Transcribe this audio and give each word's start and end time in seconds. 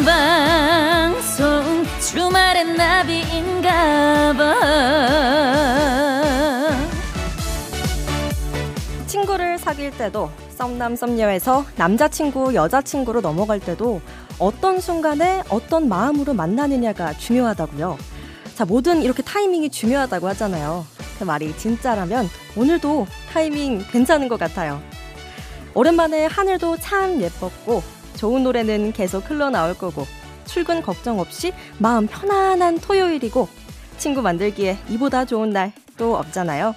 생방송 0.00 1.84
주말엔 2.00 2.74
나비인가봐 2.74 4.54
친구를 9.06 9.58
사귈 9.58 9.90
때도 9.98 10.30
썸남 10.56 10.96
썸녀에서 10.96 11.66
남자친구 11.76 12.54
여자친구로 12.54 13.20
넘어갈 13.20 13.60
때도 13.60 14.00
어떤 14.38 14.80
순간에 14.80 15.42
어떤 15.50 15.86
마음으로 15.90 16.32
만나느냐가 16.32 17.12
중요하다고요. 17.12 17.98
자, 18.54 18.64
뭐든 18.64 19.02
이렇게 19.02 19.22
타이밍이 19.22 19.68
중요하다고 19.68 20.28
하잖아요. 20.28 20.86
그 21.18 21.24
말이 21.24 21.54
진짜라면 21.58 22.26
오늘도 22.56 23.06
타이밍 23.30 23.84
괜찮은 23.92 24.28
것 24.28 24.40
같아요. 24.40 24.80
오랜만에 25.74 26.24
하늘도 26.24 26.78
참 26.78 27.20
예뻤고 27.20 27.99
좋은 28.20 28.44
노래는 28.44 28.92
계속 28.92 29.28
흘러나올 29.30 29.72
거고 29.74 30.06
출근 30.44 30.82
걱정 30.82 31.18
없이 31.18 31.54
마음 31.78 32.06
편안한 32.06 32.78
토요일이고 32.78 33.48
친구 33.96 34.20
만들기에 34.20 34.76
이보다 34.90 35.24
좋은 35.24 35.50
날 35.50 35.72
또 36.00 36.16
없잖아요. 36.16 36.74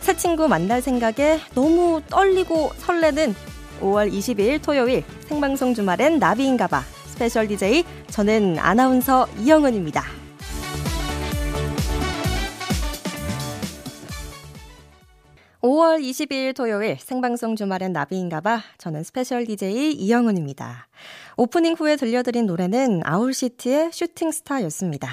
새 0.00 0.16
친구 0.16 0.48
만날 0.48 0.80
생각에 0.80 1.38
너무 1.54 2.00
떨리고 2.08 2.72
설레는 2.78 3.34
5월 3.82 4.10
22일 4.10 4.62
토요일 4.62 5.04
생방송 5.28 5.74
주말엔 5.74 6.18
나비인가봐 6.18 6.82
special 7.04 7.46
DJ 7.46 7.84
저는 8.08 8.58
아나운서 8.58 9.28
이영은입니다. 9.38 10.19
5월 15.90 16.00
22일 16.02 16.54
토요일 16.54 16.96
생방송 17.00 17.56
주말엔 17.56 17.92
나비인가봐 17.92 18.62
저는 18.78 19.02
special 19.02 19.44
DJ 19.44 19.92
이영은입니다. 19.94 20.86
오프닝 21.36 21.74
후에 21.74 21.96
들려드린 21.96 22.46
노래는 22.46 23.00
아울시티의 23.04 23.90
Shooting 23.92 24.28
Star였습니다. 24.28 25.08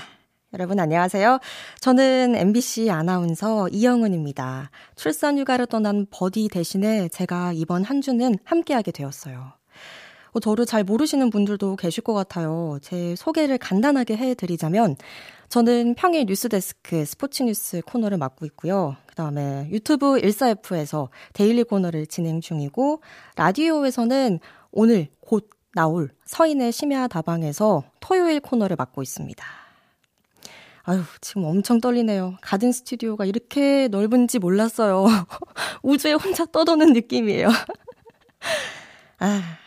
여러분 0.53 0.79
안녕하세요. 0.79 1.39
저는 1.79 2.35
MBC 2.35 2.91
아나운서 2.91 3.67
이영은입니다. 3.69 4.69
출산 4.95 5.39
휴가를 5.39 5.65
떠난 5.65 6.05
버디 6.11 6.49
대신에 6.49 7.07
제가 7.09 7.53
이번 7.53 7.83
한 7.83 8.01
주는 8.01 8.35
함께하게 8.43 8.91
되었어요. 8.91 9.53
어, 10.31 10.39
저를 10.39 10.65
잘 10.65 10.83
모르시는 10.83 11.29
분들도 11.29 11.75
계실 11.75 12.03
것 12.03 12.13
같아요. 12.13 12.79
제 12.81 13.15
소개를 13.15 13.57
간단하게 13.57 14.17
해드리자면 14.17 14.95
저는 15.49 15.95
평일 15.95 16.25
뉴스데스크 16.25 17.05
스포츠 17.05 17.43
뉴스 17.43 17.81
코너를 17.85 18.17
맡고 18.17 18.45
있고요. 18.47 18.97
그 19.05 19.15
다음에 19.15 19.67
유튜브 19.71 20.17
14F에서 20.17 21.07
daily 21.33 21.63
코너를 21.63 22.05
진행 22.07 22.41
중이고 22.41 23.01
라디오에서는 23.35 24.39
오늘 24.71 25.07
곧 25.21 25.49
나올 25.73 26.09
서인의 26.25 26.71
심야 26.71 27.07
다방에서 27.07 27.83
토요일 27.99 28.39
코너를 28.39 28.75
맡고 28.75 29.01
있습니다. 29.01 29.45
아유, 30.83 31.01
지금 31.21 31.43
엄청 31.43 31.81
떨리네요. 31.81 32.37
가든 32.41 32.71
스튜디오가 32.71 33.25
이렇게 33.25 33.87
넓은지 33.89 34.39
몰랐어요. 34.39 35.05
우주에 35.83 36.13
혼자 36.13 36.45
떠도는 36.45 36.93
느낌이에요. 36.93 37.49
아. 39.19 39.66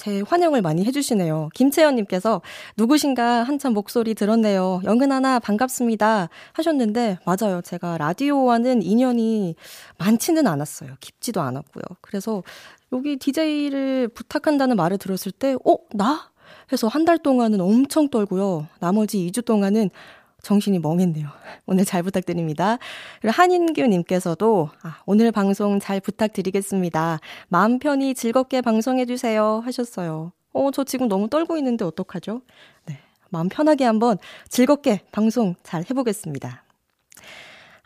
어, 0.00 0.02
제 0.02 0.22
환영을 0.26 0.62
많이 0.62 0.84
해주시네요. 0.84 1.50
김채연님께서 1.54 2.40
누구신가 2.76 3.42
한참 3.44 3.74
목소리 3.74 4.14
들었네요. 4.14 4.80
영은아나 4.84 5.38
반갑습니다. 5.38 6.28
하셨는데, 6.54 7.18
맞아요. 7.26 7.60
제가 7.62 7.98
라디오와는 7.98 8.82
인연이 8.82 9.54
많지는 9.98 10.46
않았어요. 10.46 10.94
깊지도 11.00 11.40
않았고요. 11.42 11.82
그래서 12.00 12.42
여기 12.92 13.16
DJ를 13.18 14.08
부탁한다는 14.08 14.76
말을 14.76 14.96
들었을 14.98 15.32
때, 15.32 15.54
어, 15.64 15.76
나? 15.92 16.30
해서 16.72 16.86
한 16.88 17.04
달 17.04 17.18
동안은 17.18 17.60
엄청 17.60 18.08
떨고요. 18.08 18.66
나머지 18.78 19.18
2주 19.30 19.44
동안은 19.44 19.90
정신이 20.42 20.78
멍했네요. 20.78 21.28
오늘 21.66 21.84
잘 21.84 22.02
부탁드립니다. 22.02 22.78
그리고 23.20 23.32
한인규님께서도 23.34 24.70
아, 24.82 24.98
오늘 25.06 25.32
방송 25.32 25.80
잘 25.80 26.00
부탁드리겠습니다. 26.00 27.20
마음 27.48 27.78
편히 27.78 28.14
즐겁게 28.14 28.60
방송해주세요 28.60 29.62
하셨어요. 29.64 30.32
어, 30.52 30.70
저 30.72 30.84
지금 30.84 31.08
너무 31.08 31.28
떨고 31.28 31.56
있는데 31.56 31.84
어떡하죠? 31.84 32.42
네. 32.86 32.98
마음 33.30 33.48
편하게 33.48 33.84
한번 33.84 34.18
즐겁게 34.48 35.02
방송 35.12 35.54
잘 35.62 35.84
해보겠습니다. 35.88 36.64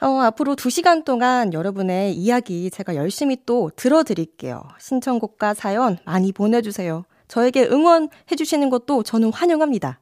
어, 0.01 0.07
앞으로 0.21 0.57
2시간 0.57 1.05
동안 1.05 1.53
여러분의 1.53 2.15
이야기 2.15 2.71
제가 2.71 2.95
열심히 2.95 3.39
또 3.47 3.71
들어드릴게요. 3.77 4.63
신청곡과 4.79 5.55
사연 5.55 5.99
많이 6.05 6.33
보내주세요. 6.33 7.05
저에게 7.29 7.65
응원해 7.65 8.09
주시는 8.37 8.71
것도 8.71 9.03
저는 9.03 9.33
환영합니다. 9.33 10.01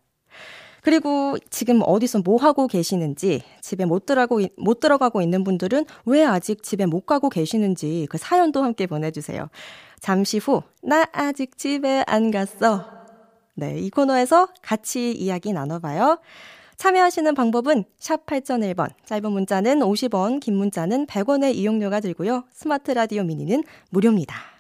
그리고 0.83 1.37
지금 1.49 1.81
어디서 1.85 2.21
뭐 2.25 2.37
하고 2.37 2.67
계시는지, 2.67 3.43
집에 3.61 3.85
못 3.85 4.05
들어가고, 4.05 4.43
못 4.57 4.81
들어가고 4.81 5.23
있는 5.23 5.45
분들은 5.45 5.87
왜 6.07 6.25
아직 6.25 6.63
집에 6.63 6.87
못 6.87 7.07
가고 7.07 7.31
계시는지 7.31 8.09
그 8.11 8.19
사연도 8.19 8.63
함께 8.65 8.87
보내주세요. 8.87 9.49
잠시 10.01 10.39
후, 10.39 10.63
나 10.83 11.07
아직 11.13 11.57
집에 11.57 12.03
안 12.09 12.33
갔어. 12.33 12.85
네, 13.55 13.79
이 13.79 13.91
코너에서 13.91 14.49
같이 14.61 15.13
이야기 15.13 15.53
나눠봐요. 15.53 16.19
참여하시는 16.77 17.33
방법은 17.37 17.85
샵 17.99 18.27
8001번, 18.27 18.91
짧은 19.05 19.31
문자는 19.31 19.81
50원, 19.81 20.41
긴 20.41 20.57
문자는 20.57 21.07
100원의 21.07 21.55
이용료가 21.55 22.01
들고요. 22.01 22.43
스마트 22.53 22.91
라디오 22.91 23.23
미니는 23.23 23.63
무료입니다. 23.91 24.52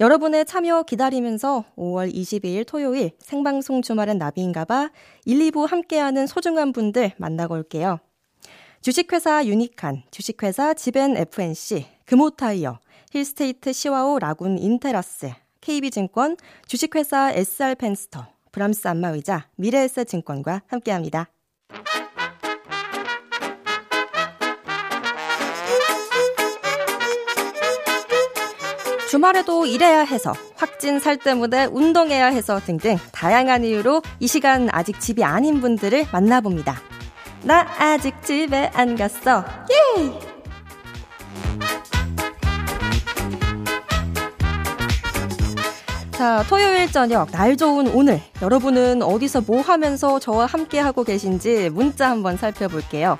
여러분의 0.00 0.44
참여 0.44 0.82
기다리면서 0.82 1.64
5월 1.76 2.12
22일 2.12 2.66
토요일 2.66 3.12
생방송 3.20 3.80
주말은 3.80 4.18
나비인가봐 4.18 4.90
1, 5.24 5.38
2부 5.38 5.68
함께하는 5.68 6.26
소중한 6.26 6.72
분들 6.72 7.12
만나고 7.16 7.54
올게요. 7.54 8.00
주식회사 8.80 9.46
유니칸, 9.46 10.02
주식회사 10.10 10.74
지벤 10.74 11.16
FNC, 11.16 11.86
금호타이어, 12.06 12.80
힐스테이트 13.12 13.72
시와오 13.72 14.18
라군 14.18 14.58
인테라스, 14.58 15.30
KB증권, 15.60 16.36
주식회사 16.66 17.30
SR펜스터, 17.32 18.26
브람스 18.50 18.88
안마의자, 18.88 19.48
미래에셋증권과 19.56 20.62
함께합니다. 20.66 21.28
주말에도 29.14 29.64
일해야 29.64 30.00
해서, 30.00 30.32
확진 30.56 30.98
살 30.98 31.16
때문에 31.16 31.66
운동해야 31.66 32.26
해서 32.26 32.58
등등 32.58 32.98
다양한 33.12 33.62
이유로 33.62 34.02
이 34.18 34.26
시간 34.26 34.68
아직 34.72 34.98
집이 34.98 35.22
아닌 35.22 35.60
분들을 35.60 36.08
만나봅니다. 36.10 36.74
나 37.44 37.64
아직 37.78 38.20
집에 38.24 38.72
안 38.74 38.96
갔어. 38.96 39.44
예! 39.70 40.10
자, 46.10 46.44
토요일 46.48 46.90
저녁, 46.90 47.30
날 47.30 47.56
좋은 47.56 47.86
오늘. 47.94 48.20
여러분은 48.42 49.00
어디서 49.04 49.42
뭐 49.42 49.60
하면서 49.60 50.18
저와 50.18 50.46
함께 50.46 50.80
하고 50.80 51.04
계신지 51.04 51.70
문자 51.70 52.10
한번 52.10 52.36
살펴볼게요. 52.36 53.16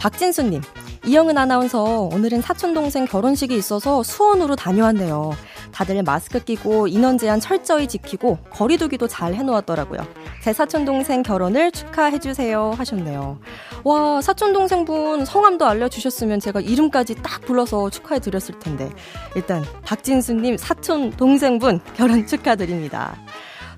박진수님, 0.00 0.60
이영은 1.06 1.36
아나운서, 1.36 1.82
오늘은 1.82 2.40
사촌 2.40 2.72
동생 2.72 3.04
결혼식이 3.04 3.54
있어서 3.54 4.02
수원으로 4.02 4.56
다녀왔네요. 4.56 5.32
다들 5.70 6.02
마스크 6.02 6.42
끼고 6.42 6.88
인원 6.88 7.18
제한 7.18 7.40
철저히 7.40 7.86
지키고 7.86 8.38
거리두기도 8.48 9.06
잘 9.06 9.34
해놓았더라고요. 9.34 10.00
제 10.42 10.54
사촌 10.54 10.86
동생 10.86 11.22
결혼을 11.22 11.72
축하해 11.72 12.20
주세요 12.20 12.72
하셨네요. 12.78 13.38
와, 13.84 14.22
사촌 14.22 14.54
동생분 14.54 15.26
성함도 15.26 15.66
알려주셨으면 15.66 16.40
제가 16.40 16.60
이름까지 16.62 17.16
딱 17.16 17.42
불러서 17.42 17.90
축하해 17.90 18.20
드렸을 18.20 18.58
텐데. 18.58 18.90
일단, 19.36 19.62
박진수님 19.84 20.56
사촌 20.56 21.10
동생분 21.10 21.80
결혼 21.94 22.26
축하드립니다. 22.26 23.14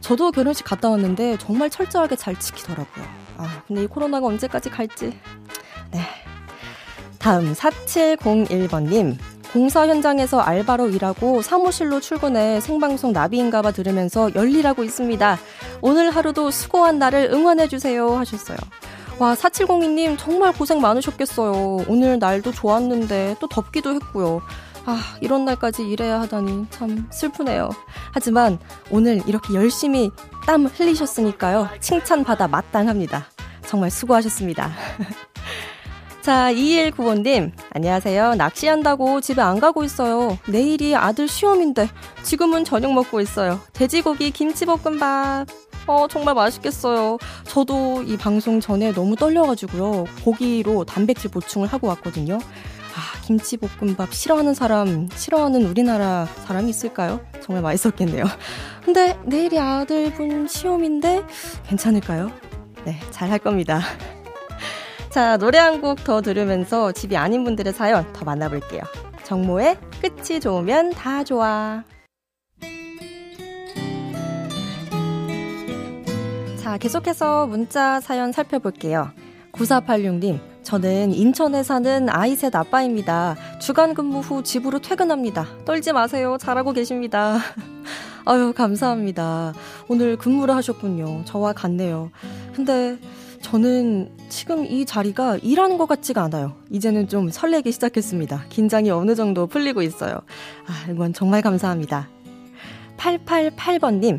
저도 0.00 0.30
결혼식 0.30 0.64
갔다 0.64 0.90
왔는데 0.90 1.38
정말 1.38 1.70
철저하게 1.70 2.14
잘 2.14 2.38
지키더라고요. 2.38 3.04
아, 3.38 3.62
근데 3.66 3.82
이 3.82 3.86
코로나가 3.88 4.26
언제까지 4.26 4.70
갈지. 4.70 5.18
네. 5.90 6.00
다음 7.26 7.54
4701번님. 7.54 9.16
공사 9.52 9.88
현장에서 9.88 10.38
알바로 10.38 10.90
일하고 10.90 11.42
사무실로 11.42 11.98
출근해 11.98 12.60
생방송 12.60 13.12
나비인가봐 13.12 13.72
들으면서 13.72 14.32
열일하고 14.36 14.84
있습니다. 14.84 15.36
오늘 15.80 16.10
하루도 16.10 16.52
수고한 16.52 17.00
나를 17.00 17.30
응원해주세요 17.32 18.16
하셨어요. 18.16 18.56
와, 19.18 19.34
4702님 19.34 20.16
정말 20.16 20.52
고생 20.52 20.80
많으셨겠어요. 20.80 21.86
오늘 21.88 22.20
날도 22.20 22.52
좋았는데 22.52 23.38
또 23.40 23.48
덥기도 23.48 23.92
했고요. 23.94 24.40
아, 24.84 25.00
이런 25.20 25.44
날까지 25.44 25.82
일해야 25.82 26.20
하다니 26.20 26.66
참 26.70 27.08
슬프네요. 27.10 27.70
하지만 28.12 28.60
오늘 28.88 29.20
이렇게 29.26 29.52
열심히 29.54 30.12
땀 30.46 30.66
흘리셨으니까요. 30.66 31.70
칭찬받아 31.80 32.46
마땅합니다. 32.46 33.26
정말 33.66 33.90
수고하셨습니다. 33.90 34.70
자, 36.26 36.52
2195님. 36.52 37.52
안녕하세요. 37.70 38.34
낚시한다고 38.34 39.20
집에 39.20 39.40
안 39.42 39.60
가고 39.60 39.84
있어요. 39.84 40.36
내일이 40.48 40.96
아들 40.96 41.28
시험인데 41.28 41.88
지금은 42.24 42.64
저녁 42.64 42.92
먹고 42.94 43.20
있어요. 43.20 43.60
돼지고기 43.72 44.32
김치볶음밥. 44.32 45.46
어, 45.86 46.08
정말 46.10 46.34
맛있겠어요. 46.34 47.18
저도 47.44 48.02
이 48.02 48.16
방송 48.16 48.58
전에 48.58 48.92
너무 48.92 49.14
떨려가지고요. 49.14 50.06
고기로 50.24 50.82
단백질 50.82 51.30
보충을 51.30 51.68
하고 51.68 51.86
왔거든요. 51.86 52.38
아, 52.38 53.20
김치볶음밥 53.24 54.12
싫어하는 54.12 54.52
사람, 54.52 55.08
싫어하는 55.14 55.64
우리나라 55.64 56.26
사람이 56.44 56.68
있을까요? 56.70 57.20
정말 57.40 57.62
맛있었겠네요. 57.62 58.24
근데 58.84 59.16
내일이 59.24 59.60
아들분 59.60 60.48
시험인데 60.48 61.22
괜찮을까요? 61.68 62.32
네, 62.84 62.98
잘 63.12 63.30
할 63.30 63.38
겁니다. 63.38 63.80
자, 65.16 65.38
노래 65.38 65.56
한 65.56 65.80
곡 65.80 66.04
더 66.04 66.20
들으면서 66.20 66.92
집이 66.92 67.16
아닌 67.16 67.42
분들의 67.42 67.72
사연 67.72 68.12
더 68.12 68.26
만나볼게요. 68.26 68.82
정모의 69.24 69.78
끝이 70.02 70.40
좋으면 70.40 70.90
다 70.90 71.24
좋아. 71.24 71.82
자, 76.58 76.76
계속해서 76.76 77.46
문자 77.46 77.98
사연 78.00 78.30
살펴볼게요. 78.30 79.10
9486님, 79.52 80.38
저는 80.62 81.14
인천에 81.14 81.62
사는 81.62 82.10
아이 82.10 82.36
셋 82.36 82.54
아빠입니다. 82.54 83.36
주간 83.58 83.94
근무 83.94 84.20
후 84.20 84.42
집으로 84.42 84.80
퇴근합니다. 84.80 85.46
떨지 85.64 85.94
마세요. 85.94 86.36
잘하고 86.38 86.72
계십니다. 86.74 87.38
아유, 88.26 88.52
감사합니다. 88.54 89.54
오늘 89.88 90.18
근무를 90.18 90.54
하셨군요. 90.56 91.22
저와 91.24 91.54
같네요. 91.54 92.10
근데 92.54 92.98
저는 93.40 94.10
지금 94.28 94.64
이 94.66 94.84
자리가 94.84 95.38
일하는 95.42 95.78
것 95.78 95.86
같지가 95.86 96.22
않아요. 96.24 96.52
이제는 96.70 97.08
좀 97.08 97.30
설레기 97.30 97.72
시작했습니다. 97.72 98.44
긴장이 98.48 98.90
어느 98.90 99.14
정도 99.14 99.46
풀리고 99.46 99.82
있어요. 99.82 100.20
아, 100.66 100.90
이건 100.90 101.12
정말 101.12 101.42
감사합니다. 101.42 102.08
888번님, 102.96 104.18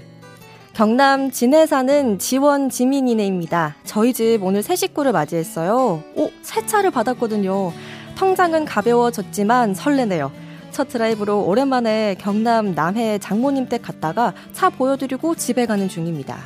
경남 0.74 1.31
진해 1.31 1.66
사는 1.66 2.19
지원 2.19 2.69
지민이네입니다. 2.69 3.75
저희 3.84 4.14
집 4.14 4.44
오늘 4.44 4.62
새 4.62 4.75
식구를 4.75 5.12
맞이했어요. 5.12 6.04
오, 6.16 6.30
새 6.42 6.66
차를 6.66 6.92
받았거든요. 6.92 7.74
통장은 8.16 8.66
가벼워졌지만 8.66 9.74
설레네요. 9.74 10.31
첫 10.72 10.90
드라이브로 10.90 11.46
오랜만에 11.46 12.16
경남 12.19 12.75
남해 12.75 13.19
장모님 13.19 13.68
댁 13.68 13.81
갔다가 13.81 14.34
차 14.54 14.69
보여드리고 14.69 15.36
집에 15.36 15.66
가는 15.66 15.90
중입니다. 15.90 16.38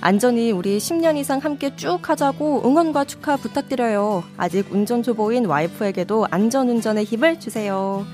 안전히 0.00 0.52
우리 0.52 0.78
10년 0.78 1.16
이상 1.16 1.38
함께 1.40 1.74
쭉 1.76 1.98
하자고 2.08 2.62
응원과 2.64 3.04
축하 3.04 3.36
부탁드려요. 3.36 4.22
아직 4.36 4.66
운전 4.70 5.02
초보인 5.02 5.46
와이프에게도 5.46 6.28
안전 6.30 6.68
운전의 6.68 7.04
힘을 7.04 7.40
주세요. 7.40 8.04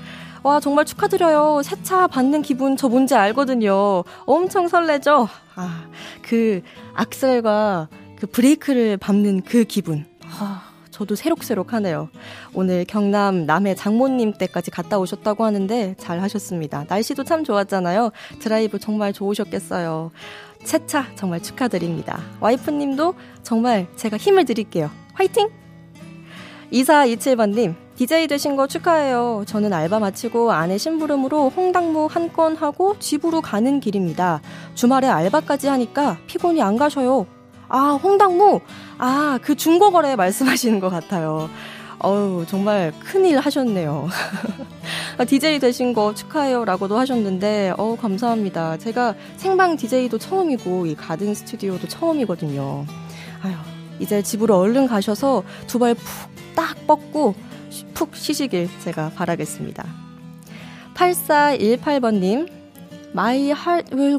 와, 0.43 0.59
정말 0.59 0.85
축하드려요. 0.85 1.61
새 1.63 1.75
차 1.83 2.07
받는 2.07 2.41
기분 2.41 2.75
저 2.77 2.87
뭔지 2.89 3.15
알거든요. 3.15 4.03
엄청 4.25 4.67
설레죠? 4.67 5.27
아, 5.55 5.85
그 6.21 6.61
악셀과 6.95 7.87
그 8.17 8.27
브레이크를 8.27 8.97
밟는 8.97 9.41
그 9.43 9.63
기분. 9.65 10.05
아, 10.39 10.63
저도 11.03 11.15
새록새록하네요. 11.15 12.07
오늘 12.53 12.85
경남 12.85 13.45
남해 13.45 13.75
장모님 13.75 14.33
댁까지 14.37 14.71
갔다 14.71 14.97
오셨다고 14.99 15.43
하는데 15.43 15.95
잘 15.97 16.21
하셨습니다. 16.21 16.85
날씨도 16.87 17.25
참 17.25 17.43
좋았잖아요. 17.43 18.11
드라이브 18.39 18.79
정말 18.79 19.11
좋으셨겠어요. 19.11 20.11
새차 20.63 21.07
정말 21.15 21.41
축하드립니다. 21.41 22.21
와이프님도 22.39 23.15
정말 23.43 23.87
제가 23.97 24.15
힘을 24.15 24.45
드릴게요. 24.45 24.89
화이팅! 25.13 25.49
2427번님, 26.71 27.75
DJ 27.97 28.27
되신 28.27 28.55
거 28.55 28.65
축하해요. 28.65 29.43
저는 29.45 29.73
알바 29.73 29.99
마치고 29.99 30.53
아내 30.53 30.77
심부름으로 30.77 31.49
홍당무 31.49 32.07
한 32.09 32.29
건 32.33 32.55
하고 32.55 32.97
집으로 32.97 33.41
가는 33.41 33.79
길입니다. 33.81 34.41
주말에 34.73 35.07
알바까지 35.07 35.67
하니까 35.67 36.17
피곤이 36.27 36.61
안 36.61 36.77
가셔요. 36.77 37.27
아, 37.69 37.97
홍당무? 38.01 38.61
아, 38.97 39.39
그 39.41 39.55
중고거래 39.55 40.15
말씀하시는 40.15 40.79
것 40.79 40.89
같아요. 40.89 41.49
어우, 41.99 42.45
정말 42.47 42.91
큰일 42.99 43.39
하셨네요. 43.39 44.09
DJ 45.27 45.59
되신 45.59 45.93
거 45.93 46.13
축하해요 46.13 46.65
라고도 46.65 46.97
하셨는데, 46.97 47.73
어우, 47.77 47.95
감사합니다. 47.97 48.77
제가 48.77 49.15
생방 49.37 49.77
DJ도 49.77 50.17
처음이고, 50.17 50.85
이 50.85 50.95
가든 50.95 51.33
스튜디오도 51.33 51.87
처음이거든요. 51.87 52.85
아유, 53.41 53.53
이제 53.99 54.21
집으로 54.21 54.57
얼른 54.57 54.87
가셔서 54.87 55.43
두 55.67 55.79
발 55.79 55.93
푹 55.95 56.03
딱 56.55 56.85
뻗고 56.85 57.33
푹 57.95 58.15
쉬시길 58.15 58.69
제가 58.83 59.11
바라겠습니다. 59.15 59.83
8418번님, 60.93 62.47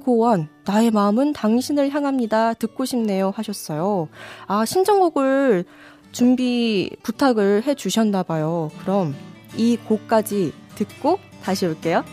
Go 0.05 0.25
on. 0.25 0.49
나의 0.65 0.91
마음은 0.91 1.33
당신을 1.33 1.91
향합니다. 1.91 2.55
듣고 2.55 2.85
싶네요. 2.85 3.33
하셨어요. 3.35 4.09
아, 4.47 4.65
신청곡을 4.65 5.65
준비 6.13 6.91
부탁을 7.03 7.65
해 7.67 7.75
주셨나 7.75 8.23
봐요. 8.23 8.71
그럼 8.81 9.15
이 9.57 9.77
곡까지 9.77 10.53
듣고 10.77 11.19
다시 11.43 11.67
올게요. 11.67 12.05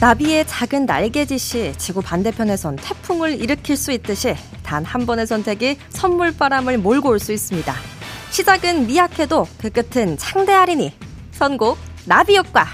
나비의 0.00 0.46
작은 0.46 0.86
날개짓이 0.86 1.72
지구 1.76 2.00
반대편에선 2.02 2.76
태풍을 2.76 3.40
일으킬 3.40 3.76
수 3.76 3.90
있듯이 3.92 4.36
단 4.62 4.84
한 4.84 5.06
번의 5.06 5.26
선택이 5.26 5.76
선물바람을 5.90 6.78
몰고 6.78 7.08
올 7.08 7.18
수 7.18 7.32
있습니다. 7.32 7.74
시작은 8.30 8.86
미약해도 8.86 9.46
그 9.60 9.70
끝은 9.70 10.16
창대하리니 10.18 10.92
선곡 11.32 11.78
나비 12.06 12.36
효과 12.36 12.66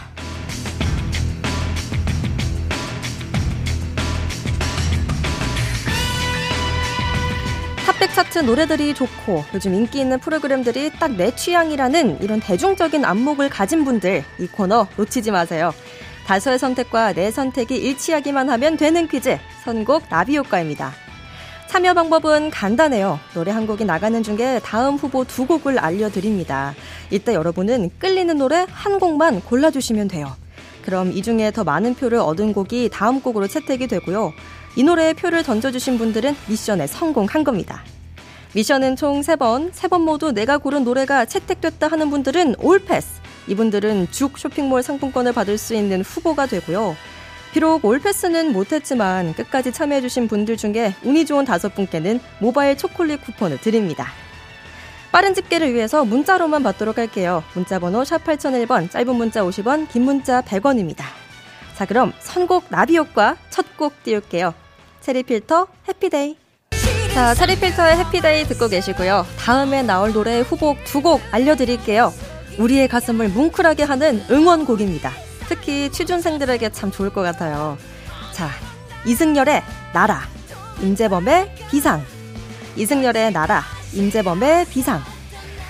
탑백 7.86 8.14
차트 8.14 8.38
노래들이 8.40 8.94
좋고 8.94 9.44
요즘 9.54 9.74
인기 9.74 10.00
있는 10.00 10.18
프로그램들이 10.18 10.90
딱 10.98 11.14
내 11.14 11.30
취향이라는 11.34 12.22
이런 12.22 12.40
대중적인 12.40 13.04
안목을 13.04 13.50
가진 13.50 13.84
분들 13.84 14.24
이 14.40 14.46
코너 14.48 14.88
놓치지 14.96 15.30
마세요. 15.30 15.72
다수의 16.26 16.58
선택과 16.58 17.12
내 17.12 17.30
선택이 17.30 17.76
일치하기만 17.76 18.48
하면 18.50 18.76
되는 18.76 19.06
퀴즈 19.08 19.38
선곡 19.62 20.08
나비 20.08 20.36
효과입니다. 20.36 20.92
참여 21.68 21.92
방법은 21.94 22.50
간단해요. 22.50 23.18
노래 23.34 23.50
한 23.50 23.66
곡이 23.66 23.84
나가는 23.84 24.22
중에 24.22 24.60
다음 24.62 24.94
후보 24.94 25.24
두 25.24 25.46
곡을 25.46 25.78
알려드립니다. 25.78 26.74
이때 27.10 27.34
여러분은 27.34 27.90
끌리는 27.98 28.38
노래 28.38 28.64
한 28.70 28.98
곡만 28.98 29.42
골라주시면 29.42 30.08
돼요. 30.08 30.34
그럼 30.82 31.12
이 31.12 31.22
중에 31.22 31.50
더 31.50 31.64
많은 31.64 31.94
표를 31.94 32.18
얻은 32.18 32.52
곡이 32.52 32.90
다음 32.92 33.20
곡으로 33.20 33.48
채택이 33.48 33.86
되고요. 33.88 34.32
이 34.76 34.82
노래에 34.82 35.14
표를 35.14 35.42
던져주신 35.42 35.98
분들은 35.98 36.36
미션에 36.46 36.86
성공한 36.86 37.42
겁니다. 37.42 37.82
미션은 38.54 38.96
총 38.96 39.20
3번, 39.20 39.72
3번 39.72 40.02
모두 40.02 40.30
내가 40.30 40.58
고른 40.58 40.84
노래가 40.84 41.24
채택됐다 41.24 41.88
하는 41.88 42.08
분들은 42.10 42.56
올패스, 42.60 43.23
이분들은 43.46 44.08
죽 44.10 44.38
쇼핑몰 44.38 44.82
상품권을 44.82 45.32
받을 45.32 45.58
수 45.58 45.74
있는 45.74 46.02
후보가 46.02 46.46
되고요. 46.46 46.96
비록 47.52 47.84
올패스는 47.84 48.52
못했지만 48.52 49.32
끝까지 49.34 49.70
참여해주신 49.72 50.26
분들 50.28 50.56
중에 50.56 50.94
운이 51.04 51.24
좋은 51.26 51.44
다섯 51.44 51.74
분께는 51.74 52.20
모바일 52.40 52.76
초콜릿 52.76 53.22
쿠폰을 53.24 53.58
드립니다. 53.60 54.08
빠른 55.12 55.34
집계를 55.34 55.72
위해서 55.72 56.04
문자로만 56.04 56.64
받도록 56.64 56.98
할게요. 56.98 57.44
문자번호 57.54 58.02
샵 58.04 58.24
8001번, 58.24 58.90
짧은 58.90 59.14
문자 59.14 59.42
50원, 59.42 59.88
긴 59.88 60.02
문자 60.02 60.42
100원입니다. 60.42 61.04
자, 61.76 61.86
그럼 61.86 62.12
선곡 62.18 62.64
나비 62.70 62.96
효과 62.96 63.36
첫 63.50 63.64
곡 63.76 64.02
띄울게요. 64.02 64.54
체리필터 65.00 65.68
해피데이. 65.88 66.36
자, 67.14 67.34
체리필터의 67.34 67.96
해피데이 67.98 68.44
듣고 68.46 68.68
계시고요. 68.68 69.24
다음에 69.38 69.82
나올 69.82 70.12
노래 70.12 70.40
후보 70.40 70.76
두 70.84 71.00
곡 71.00 71.20
알려드릴게요. 71.30 72.12
우리의 72.58 72.88
가슴을 72.88 73.28
뭉클하게 73.28 73.82
하는 73.82 74.22
응원곡입니다. 74.30 75.12
특히 75.48 75.90
취준생들에게 75.90 76.70
참 76.70 76.90
좋을 76.90 77.10
것 77.10 77.22
같아요. 77.22 77.76
자, 78.32 78.50
이승열의 79.06 79.62
나라, 79.92 80.22
임재범의 80.80 81.54
비상. 81.70 82.02
이승열의 82.76 83.32
나라, 83.32 83.62
임재범의 83.92 84.66
비상. 84.66 85.02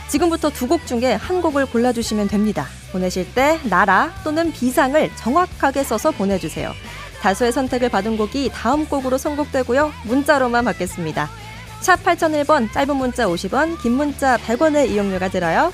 지금부터 0.08 0.50
두 0.50 0.66
곡 0.68 0.86
중에 0.86 1.14
한 1.14 1.40
곡을 1.42 1.66
골라주시면 1.66 2.28
됩니다. 2.28 2.66
보내실 2.92 3.34
때 3.34 3.58
나라 3.64 4.12
또는 4.22 4.52
비상을 4.52 5.10
정확하게 5.16 5.82
써서 5.82 6.10
보내주세요. 6.12 6.72
다수의 7.20 7.52
선택을 7.52 7.88
받은 7.88 8.16
곡이 8.18 8.50
다음 8.52 8.86
곡으로 8.86 9.18
선곡되고요. 9.18 9.92
문자로만 10.04 10.66
받겠습니다. 10.66 11.28
샵 11.80 12.02
8001번 12.04 12.72
짧은 12.72 12.96
문자 12.96 13.26
50원, 13.26 13.80
긴 13.82 13.92
문자 13.92 14.36
100원의 14.38 14.90
이용료가 14.90 15.28
들어요. 15.30 15.72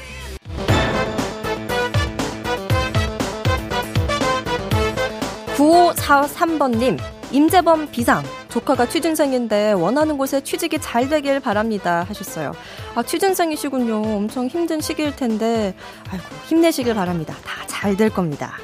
9543번님, 5.61 6.99
임재범 7.33 7.91
비상. 7.91 8.25
조카가 8.49 8.89
취준생인데 8.89 9.73
원하는 9.73 10.17
곳에 10.17 10.41
취직이 10.41 10.79
잘 10.81 11.09
되길 11.11 11.39
바랍니다. 11.41 12.05
하셨어요. 12.09 12.53
아, 12.95 13.03
취준생이시군요. 13.03 14.17
엄청 14.17 14.47
힘든 14.47 14.81
시기일 14.81 15.15
텐데, 15.15 15.75
아이고, 16.11 16.25
힘내시길 16.47 16.95
바랍니다. 16.95 17.35
다 17.45 17.61
잘 17.67 17.97
될 17.97 18.09
겁니다. 18.11 18.55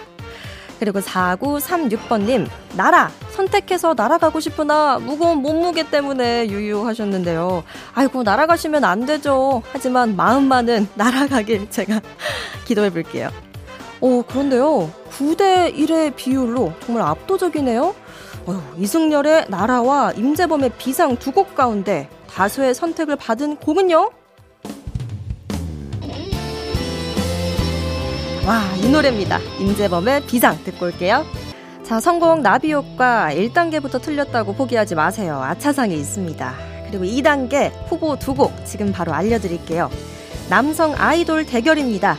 그리고 0.81 1.01
4936번님, 1.01 2.49
나라! 2.77 3.11
선택해서 3.31 3.95
날아가고 3.95 4.41
싶으나 4.41 4.99
무거운 4.99 5.39
몸무게 5.39 5.89
때문에 5.91 6.49
유유하셨는데요. 6.49 7.63
아이고, 7.95 8.23
날아가시면 8.23 8.85
안 8.85 9.05
되죠. 9.07 9.63
하지만 9.73 10.17
마음만은 10.17 10.89
날아가길 10.97 11.71
제가 11.71 12.01
기도해 12.67 12.91
볼게요. 12.91 13.31
오, 14.01 14.23
그런데요. 14.23 14.91
9대 15.11 15.75
1의 15.75 16.15
비율로 16.17 16.73
정말 16.85 17.07
압도적이네요. 17.07 17.95
어휴, 18.47 18.61
이승열의 18.79 19.47
나라와 19.49 20.13
임재범의 20.13 20.73
비상 20.79 21.17
두 21.17 21.33
곡 21.33 21.55
가운데 21.55 22.09
다수의 22.31 22.75
선택을 22.75 23.17
받은 23.17 23.57
곡은요? 23.57 24.11
와, 28.47 28.63
이 28.77 28.89
노래입니다. 28.89 29.39
임재범의 29.59 30.27
비상 30.27 30.57
듣고 30.63 30.87
올게요. 30.87 31.25
자, 31.83 31.99
성공 32.01 32.43
나비 32.43 32.73
효과 32.73 33.31
1단계부터 33.33 34.01
틀렸다고 34.01 34.55
포기하지 34.55 34.95
마세요. 34.95 35.41
아차상이 35.43 35.95
있습니다. 35.97 36.55
그리고 36.89 37.05
2단계 37.05 37.73
후보 37.89 38.17
두 38.19 38.35
곡 38.35 38.53
지금 38.65 38.93
바로 38.93 39.13
알려드릴게요. 39.13 39.91
남성 40.49 40.95
아이돌 40.97 41.47
대결입니다. 41.47 42.17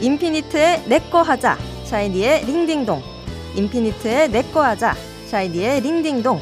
인피니트의 0.00 0.84
내꺼 0.88 1.22
하자, 1.22 1.58
샤이니의 1.84 2.44
링딩동. 2.44 3.02
인피니트의 3.56 4.30
내꺼 4.30 4.62
하자, 4.62 4.94
샤이니의 5.26 5.80
링딩동. 5.80 6.40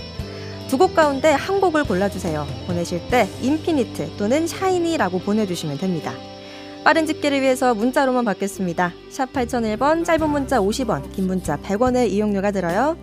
두 0.68 0.78
곡 0.78 0.94
가운데 0.94 1.30
한 1.30 1.60
곡을 1.60 1.84
골라주세요. 1.84 2.46
보내실 2.66 3.08
때 3.08 3.28
인피니트 3.42 4.16
또는 4.16 4.46
샤이니라고 4.46 5.20
보내주시면 5.20 5.78
됩니다. 5.78 6.12
빠른 6.82 7.06
집계를 7.06 7.40
위해서 7.40 7.74
문자로만 7.74 8.24
받겠습니다. 8.24 8.92
샵 9.08 9.32
8001번, 9.32 10.04
짧은 10.04 10.28
문자 10.28 10.58
50원, 10.58 11.12
긴 11.12 11.26
문자 11.28 11.56
100원의 11.58 12.10
이용료가 12.10 12.50
들어요. 12.50 12.96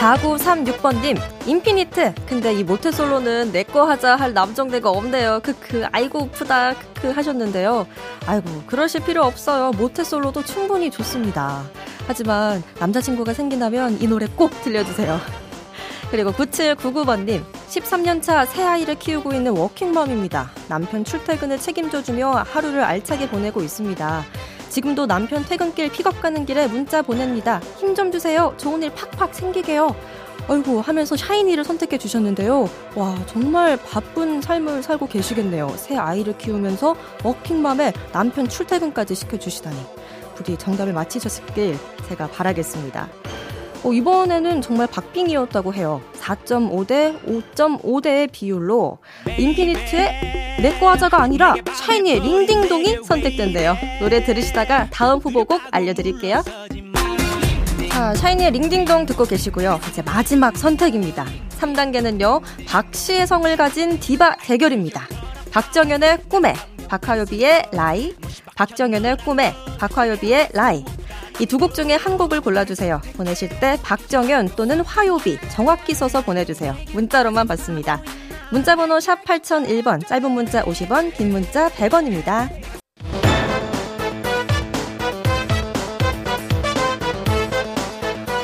4936번님, 0.00 1.20
인피니트. 1.46 2.14
근데 2.26 2.54
이 2.54 2.64
모태솔로는 2.64 3.52
내 3.52 3.64
거 3.64 3.84
하자 3.84 4.16
할 4.16 4.32
남정네가 4.32 4.88
없네요. 4.90 5.40
크크, 5.42 5.86
아이고, 5.92 6.28
푸다, 6.30 6.72
크크 6.74 7.10
하셨는데요. 7.10 7.86
아이고, 8.26 8.62
그러실 8.66 9.02
필요 9.04 9.22
없어요. 9.24 9.72
모태솔로도 9.72 10.42
충분히 10.44 10.90
좋습니다. 10.90 11.62
하지만 12.06 12.62
남자친구가 12.80 13.34
생긴다면 13.34 14.00
이 14.00 14.06
노래 14.08 14.26
꼭 14.34 14.50
들려주세요. 14.62 15.20
그리고 16.10 16.32
9799번님, 16.32 17.42
13년차 17.68 18.46
세 18.48 18.64
아이를 18.64 18.98
키우고 18.98 19.32
있는 19.34 19.52
워킹맘입니다. 19.56 20.50
남편 20.68 21.04
출퇴근을 21.04 21.58
책임져주며 21.58 22.46
하루를 22.50 22.82
알차게 22.82 23.28
보내고 23.28 23.60
있습니다. 23.62 24.24
지금도 24.70 25.06
남편 25.06 25.44
퇴근길 25.44 25.90
픽업 25.90 26.22
가는 26.22 26.46
길에 26.46 26.66
문자 26.68 27.02
보냅니다. 27.02 27.60
힘 27.78 27.94
좀 27.94 28.12
주세요. 28.12 28.54
좋은 28.56 28.82
일 28.84 28.90
팍팍 28.94 29.34
생기게요. 29.34 29.94
아이고 30.48 30.80
하면서 30.80 31.16
샤이니를 31.16 31.64
선택해 31.64 31.98
주셨는데요. 31.98 32.68
와 32.94 33.18
정말 33.26 33.76
바쁜 33.76 34.40
삶을 34.40 34.82
살고 34.84 35.08
계시겠네요. 35.08 35.68
새 35.76 35.96
아이를 35.96 36.38
키우면서 36.38 36.94
워킹맘에 37.24 37.92
남편 38.12 38.48
출퇴근까지 38.48 39.14
시켜주시다니 39.16 39.76
부디 40.36 40.56
정답을 40.56 40.92
맞히셨길 40.92 41.76
제가 42.08 42.28
바라겠습니다. 42.28 43.08
어, 43.82 43.92
이번에는 43.92 44.62
정말 44.62 44.86
박빙이었다고 44.86 45.74
해요. 45.74 46.00
4.5대 46.30 47.18
5.5대의 47.54 48.30
비율로 48.30 48.98
인피니트의 49.38 50.60
내꺼 50.62 50.90
하자가 50.90 51.22
아니라 51.22 51.54
샤이니의 51.74 52.20
링딩동이 52.20 52.98
선택된대요. 53.04 53.76
노래 54.00 54.22
들으시다가 54.22 54.88
다음 54.90 55.18
후보곡 55.18 55.60
알려드릴게요. 55.70 56.42
자, 57.90 58.14
샤이니의 58.14 58.52
링딩동 58.52 59.06
듣고 59.06 59.24
계시고요. 59.24 59.80
이제 59.88 60.02
마지막 60.02 60.56
선택입니다. 60.56 61.26
3단계는요, 61.58 62.42
박씨의 62.66 63.26
성을 63.26 63.56
가진 63.56 63.98
디바 63.98 64.36
대결입니다. 64.42 65.06
박정현의 65.50 66.24
꿈에, 66.28 66.54
박하요비의 66.88 67.70
라이, 67.72 68.14
박정현의 68.54 69.18
꿈에, 69.18 69.54
박하요비의 69.78 70.50
라이. 70.52 70.84
이 71.40 71.46
두 71.46 71.58
곡 71.58 71.74
중에 71.74 71.94
한 71.94 72.18
곡을 72.18 72.40
골라주세요. 72.42 73.00
보내실 73.16 73.48
때 73.60 73.78
박정현 73.82 74.50
또는 74.56 74.80
화요비 74.80 75.38
정확히 75.50 75.94
써서 75.94 76.20
보내주세요. 76.22 76.76
문자로만 76.92 77.48
받습니다. 77.48 78.02
문자번호 78.52 79.00
샵 79.00 79.24
8001번, 79.24 80.06
짧은 80.06 80.30
문자 80.30 80.62
50원, 80.64 81.14
긴 81.14 81.30
문자 81.30 81.68
100원입니다. 81.70 82.79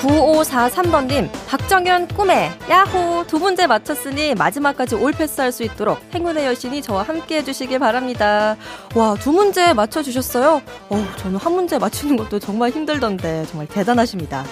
9543번님, 0.06 1.28
박정현 1.48 2.08
꿈에, 2.08 2.52
야호! 2.70 3.24
두 3.26 3.38
문제 3.38 3.66
맞췄으니 3.66 4.34
마지막까지 4.34 4.94
올 4.94 5.12
패스 5.12 5.40
할 5.40 5.50
수 5.50 5.64
있도록 5.64 5.98
행운의 6.14 6.44
여신이 6.46 6.82
저와 6.82 7.02
함께 7.02 7.36
해주시길 7.38 7.78
바랍니다. 7.78 8.56
와, 8.94 9.14
두 9.14 9.32
문제 9.32 9.72
맞춰주셨어요? 9.72 10.60
어 10.90 11.06
저는 11.16 11.38
한 11.38 11.54
문제 11.54 11.78
맞추는 11.78 12.16
것도 12.16 12.38
정말 12.38 12.70
힘들던데, 12.70 13.46
정말 13.46 13.66
대단하십니다. 13.68 14.44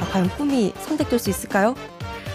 아, 0.00 0.04
과연 0.12 0.28
꿈이 0.36 0.72
선택될 0.80 1.18
수 1.18 1.30
있을까요? 1.30 1.74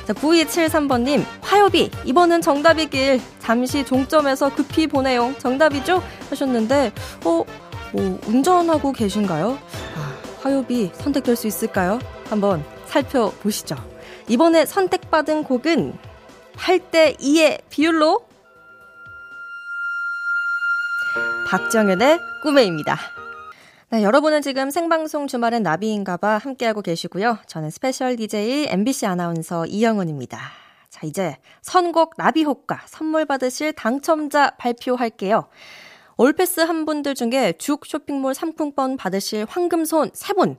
자, 0.05 0.13
9273번님, 0.13 1.23
화요비, 1.41 1.91
이번은 2.05 2.41
정답이길. 2.41 3.21
잠시 3.39 3.85
종점에서 3.85 4.53
급히 4.53 4.87
보내요. 4.87 5.33
정답이죠? 5.37 6.01
하셨는데, 6.29 6.91
어, 7.25 7.43
뭐, 7.93 8.19
운전하고 8.27 8.91
계신가요? 8.91 9.57
아, 9.95 10.13
화요비 10.41 10.91
선택될 10.95 11.35
수 11.35 11.47
있을까요? 11.47 11.99
한번 12.25 12.63
살펴보시죠. 12.87 13.75
이번에 14.27 14.65
선택받은 14.65 15.43
곡은 15.43 15.97
8대 16.53 17.17
2의 17.19 17.61
비율로 17.69 18.25
박정현의 21.47 22.19
꿈에입니다. 22.43 22.97
네, 23.91 24.03
여러분은 24.03 24.41
지금 24.41 24.71
생방송 24.71 25.27
주말엔 25.27 25.61
나비인가봐 25.63 26.39
함께하고 26.39 26.81
계시고요. 26.81 27.37
저는 27.45 27.69
special 27.69 28.15
DJ 28.15 28.67
MBC 28.69 29.05
아나운서 29.05 29.65
이영은입니다. 29.67 30.39
자, 30.89 31.01
이제 31.05 31.37
선곡 31.61 32.15
나비효과 32.17 32.81
선물 32.87 33.25
받으실 33.25 33.73
당첨자 33.73 34.51
발표할게요. 34.57 35.47
올패스 36.17 36.61
한 36.61 36.85
분들 36.85 37.13
중에 37.13 37.53
죽 37.57 37.85
쇼핑몰 37.85 38.33
상품권 38.33 38.97
받으실 38.97 39.45
황금손 39.47 40.11
3분 40.11 40.57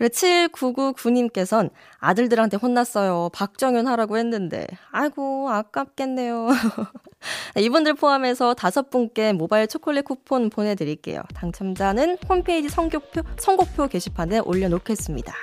그리고 0.00 0.14
7999님께선 0.14 1.68
아들들한테 1.98 2.56
혼났어요. 2.56 3.28
박정현 3.34 3.86
하라고 3.86 4.16
했는데. 4.16 4.66
아이고, 4.90 5.50
아깝겠네요. 5.50 6.48
이분들 7.60 7.92
포함해서 7.94 8.54
다섯 8.54 8.88
분께 8.88 9.34
모바일 9.34 9.66
초콜릿 9.66 10.06
쿠폰 10.06 10.48
보내드릴게요. 10.48 11.20
당첨자는 11.34 12.16
홈페이지 12.26 12.70
선곡표, 12.70 13.20
선곡표 13.36 13.88
게시판에 13.88 14.38
올려놓겠습니다. 14.38 15.34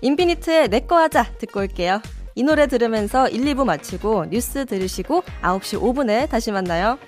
인피니트의 0.00 0.68
내꺼 0.68 0.96
하자 0.98 1.32
듣고 1.38 1.58
올게요. 1.58 2.00
이 2.36 2.44
노래 2.44 2.68
들으면서 2.68 3.28
1, 3.28 3.44
2부 3.46 3.64
마치고 3.64 4.26
뉴스 4.26 4.64
들으시고 4.64 5.22
9시 5.42 5.80
5분에 5.80 6.30
다시 6.30 6.52
만나요. 6.52 6.98